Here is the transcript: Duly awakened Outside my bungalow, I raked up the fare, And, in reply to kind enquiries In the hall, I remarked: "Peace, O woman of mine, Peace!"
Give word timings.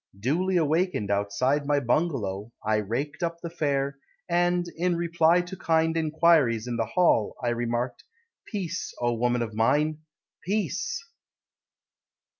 Duly 0.19 0.57
awakened 0.57 1.11
Outside 1.11 1.67
my 1.67 1.79
bungalow, 1.79 2.51
I 2.65 2.77
raked 2.77 3.21
up 3.21 3.39
the 3.39 3.51
fare, 3.51 3.99
And, 4.27 4.65
in 4.75 4.95
reply 4.95 5.41
to 5.41 5.55
kind 5.55 5.95
enquiries 5.95 6.65
In 6.65 6.75
the 6.75 6.87
hall, 6.87 7.35
I 7.43 7.49
remarked: 7.49 8.03
"Peace, 8.47 8.95
O 8.99 9.13
woman 9.13 9.43
of 9.43 9.53
mine, 9.53 9.99
Peace!" 10.43 11.05